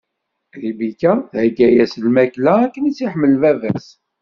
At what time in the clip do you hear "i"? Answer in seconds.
2.85-2.91